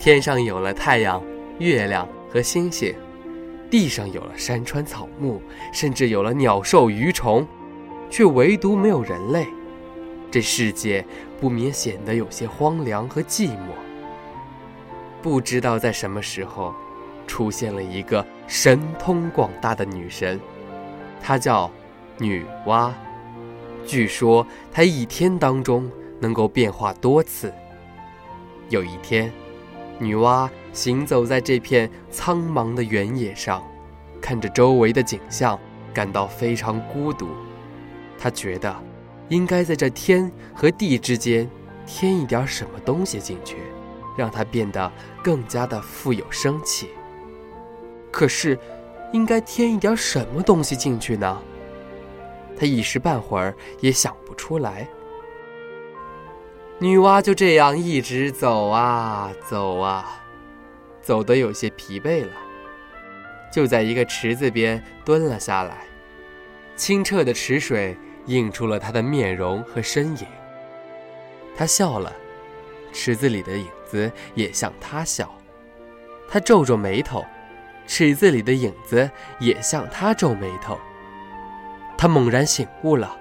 [0.00, 1.22] 天上有了太阳、
[1.58, 2.94] 月亮和星星，
[3.68, 5.42] 地上有了山川草木，
[5.74, 7.46] 甚至有了鸟兽鱼虫，
[8.08, 9.46] 却唯独没有人类。
[10.30, 11.04] 这世界
[11.38, 13.74] 不免显得有些荒凉和寂寞。
[15.20, 16.74] 不知道在什么时候，
[17.26, 20.40] 出现了一个神通广大的女神，
[21.20, 21.70] 她叫
[22.16, 22.90] 女娲。
[23.84, 27.52] 据说她一天当中能够变化多次。
[28.70, 29.30] 有一天。
[30.00, 33.62] 女娲行走在这片苍茫的原野上，
[34.18, 35.60] 看着周围的景象，
[35.92, 37.28] 感到非常孤独。
[38.18, 38.74] 她觉得，
[39.28, 41.48] 应该在这天和地之间
[41.86, 43.58] 添一点什么东西进去，
[44.16, 44.90] 让它变得
[45.22, 46.88] 更加的富有生气。
[48.10, 48.58] 可是，
[49.12, 51.38] 应该添一点什么东西进去呢？
[52.58, 54.88] 她一时半会儿也想不出来。
[56.82, 60.18] 女娲就这样一直走啊走啊，
[61.02, 62.32] 走得有些疲惫了，
[63.52, 65.82] 就在一个池子边蹲了下来。
[66.76, 70.26] 清澈的池水映出了她的面容和身影。
[71.54, 72.10] 她笑了，
[72.94, 75.30] 池子里的影子也向她笑。
[76.30, 77.22] 她皱皱眉头，
[77.86, 80.78] 池子里的影子也向她皱眉头。
[81.98, 83.14] 她猛然醒悟了，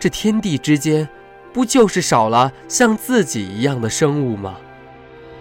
[0.00, 1.06] 这天地之间。
[1.52, 4.56] 不就是少了像自己一样的生物吗？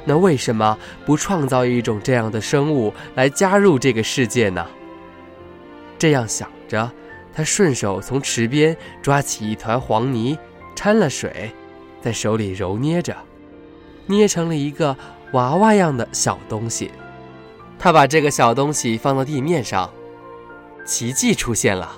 [0.06, 4.66] 那为什么不创造一种这样的生物来加入这个世界呢？
[6.00, 6.90] 这样想着，
[7.34, 10.38] 他顺手从池边抓起一团黄泥，
[10.76, 11.52] 掺了水，
[12.02, 13.16] 在手里揉捏着，
[14.06, 14.96] 捏成了一个
[15.34, 16.92] 娃娃样的小东西。
[17.78, 19.92] 他把这个小东西放到地面上，
[20.86, 21.98] 奇迹出现了。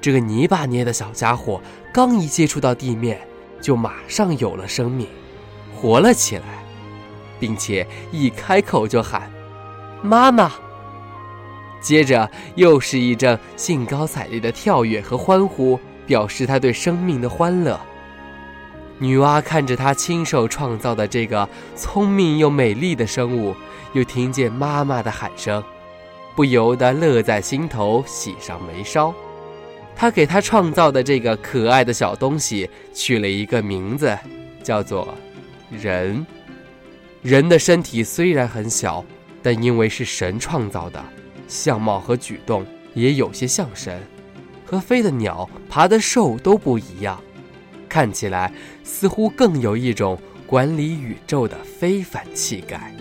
[0.00, 1.62] 这个泥巴捏的小家伙
[1.94, 3.20] 刚一接触到地面，
[3.62, 5.08] 就马上有了生命，
[5.74, 6.62] 活了起来，
[7.40, 9.30] 并且一开口就喊
[10.02, 10.52] “妈妈”。
[11.80, 17.80] 接着又是一阵兴高采烈的跳跃和欢呼，表示他对生命的欢乐。
[18.98, 23.52] 女娲看着她亲手创造的这个聪明又美丽的生物，
[23.94, 25.60] 又听见妈妈的喊声，
[26.36, 29.12] 不由得乐在心头，喜上眉梢。
[29.94, 34.18] 他给他创造的这个可爱的小东西取了一个名字，
[34.62, 35.16] 叫做
[35.70, 36.26] “人”。
[37.22, 39.04] 人的身体虽然很小，
[39.40, 41.00] 但因为是神创造的，
[41.46, 44.02] 相貌和举动也有些像神，
[44.66, 47.22] 和飞的鸟、爬的兽都不一样，
[47.88, 52.92] 看起来似乎更有一种管理宇宙的非凡气概。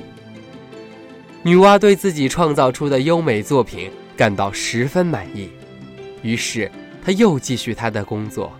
[1.42, 5.50] 女娲对自己创造出的优美作品感到十分满意，
[6.22, 6.70] 于是。
[7.04, 8.52] 他又继续他的工作，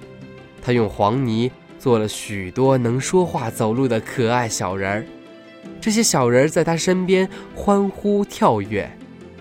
[0.62, 5.06] 他用黄泥做了许多能说话、走路的可爱小人儿。
[5.80, 8.90] 这些小人儿在他身边欢呼跳跃，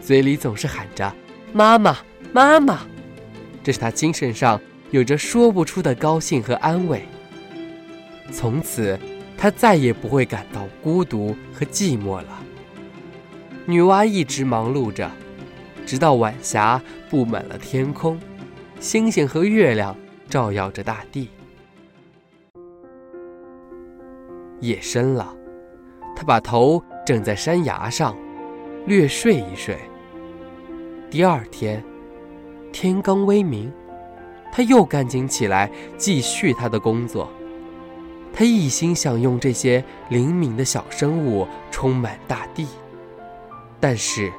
[0.00, 1.12] 嘴里总是喊着
[1.52, 1.98] “妈妈，
[2.32, 2.80] 妈妈”，
[3.64, 4.60] 这是他精神上
[4.90, 7.04] 有着说不出的高兴和安慰。
[8.30, 8.98] 从此，
[9.36, 12.42] 他再也不会感到孤独和寂寞了。
[13.66, 15.10] 女娲一直忙碌着，
[15.84, 18.18] 直到晚霞布满了天空。
[18.80, 19.94] 星星和月亮
[20.26, 21.28] 照耀着大地。
[24.60, 25.36] 夜深了，
[26.16, 28.16] 他把头枕在山崖上，
[28.86, 29.76] 略睡一睡。
[31.10, 31.84] 第二天，
[32.72, 33.70] 天刚微明，
[34.50, 37.30] 他又赶紧起来继续他的工作。
[38.32, 42.66] 他一心想用这些灵敏的小生物充满大地，
[43.78, 44.32] 但是，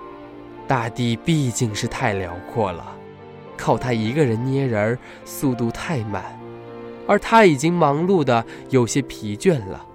[0.68, 2.98] 大地毕竟是太辽阔了。
[3.62, 6.24] 靠他一个人捏人儿，速度太慢，
[7.06, 9.86] 而他已经忙碌的有些疲倦了。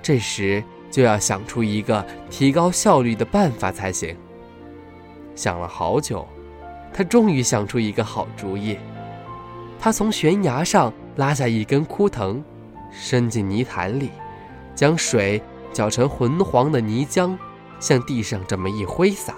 [0.00, 4.16] 这时就要想出一个提高效率的办法才行。
[5.34, 6.24] 想了好久，
[6.94, 8.78] 他终于想出一个好主意。
[9.80, 12.40] 他从悬崖上拉下一根枯藤，
[12.92, 14.10] 伸进泥潭里，
[14.76, 15.42] 将水
[15.72, 17.36] 搅成浑黄的泥浆，
[17.80, 19.34] 向地上这么一挥洒。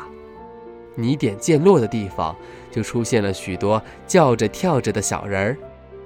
[1.00, 2.34] 泥点溅落的地方，
[2.70, 5.56] 就出现了许多叫着跳着的小人儿，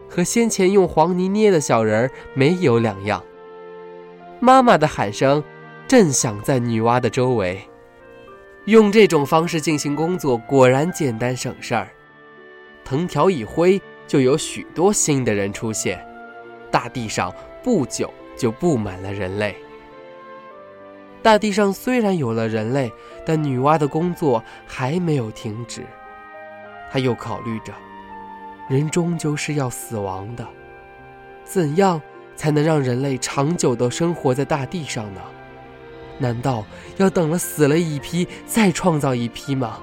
[0.08, 3.22] 和先前用黄泥捏的小人儿没有两样。
[4.40, 5.42] 妈妈的喊声
[5.88, 7.60] 正响在女娲的周围。
[8.66, 11.88] 用这种方式进行工作，果然简单省事儿。
[12.84, 16.02] 藤条一挥，就有许多新的人出现，
[16.70, 17.32] 大地上
[17.62, 19.54] 不久就布满了人类。
[21.24, 22.92] 大地上虽然有了人类，
[23.24, 25.82] 但女娲的工作还没有停止。
[26.90, 27.72] 她又考虑着，
[28.68, 30.46] 人终究是要死亡的，
[31.42, 31.98] 怎样
[32.36, 35.20] 才能让人类长久地生活在大地上呢？
[36.18, 36.62] 难道
[36.98, 39.80] 要等了死了一批再创造一批吗？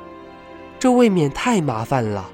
[0.78, 2.30] 这未免太麻烦了。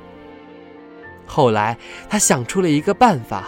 [1.26, 1.78] 后来，
[2.10, 3.46] 他想出了一个办法，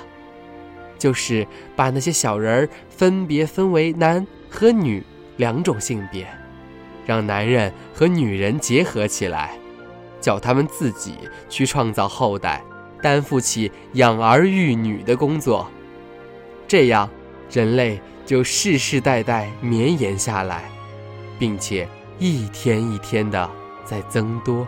[0.98, 1.46] 就是
[1.76, 5.04] 把那些小人儿分别分为男和女
[5.40, 6.28] 两种性别，
[7.06, 9.58] 让男人和女人结合起来，
[10.20, 11.16] 叫他们自己
[11.48, 12.62] 去创造后代，
[13.02, 15.72] 担负起养儿育女的工作。
[16.68, 17.10] 这样，
[17.50, 20.70] 人类就世世代代绵延下来，
[21.40, 21.88] 并且
[22.20, 23.50] 一天一天的
[23.86, 24.68] 在增多。